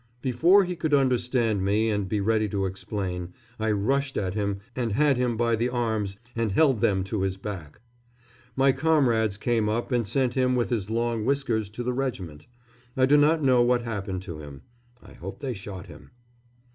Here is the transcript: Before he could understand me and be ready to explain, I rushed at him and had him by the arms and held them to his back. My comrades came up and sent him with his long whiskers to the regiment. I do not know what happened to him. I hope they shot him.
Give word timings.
Before 0.23 0.63
he 0.63 0.75
could 0.75 0.95
understand 0.95 1.61
me 1.63 1.91
and 1.91 2.09
be 2.09 2.21
ready 2.21 2.49
to 2.49 2.65
explain, 2.65 3.33
I 3.59 3.69
rushed 3.71 4.17
at 4.17 4.33
him 4.33 4.57
and 4.75 4.93
had 4.93 5.15
him 5.15 5.37
by 5.37 5.55
the 5.55 5.69
arms 5.69 6.17
and 6.35 6.51
held 6.51 6.81
them 6.81 7.03
to 7.03 7.21
his 7.21 7.37
back. 7.37 7.81
My 8.55 8.71
comrades 8.71 9.37
came 9.37 9.69
up 9.69 9.91
and 9.91 10.07
sent 10.07 10.33
him 10.33 10.55
with 10.55 10.71
his 10.71 10.89
long 10.89 11.23
whiskers 11.23 11.69
to 11.69 11.83
the 11.83 11.93
regiment. 11.93 12.47
I 12.97 13.05
do 13.05 13.15
not 13.15 13.43
know 13.43 13.61
what 13.61 13.83
happened 13.83 14.23
to 14.23 14.39
him. 14.39 14.63
I 15.03 15.13
hope 15.13 15.37
they 15.37 15.53
shot 15.53 15.85
him. 15.85 16.09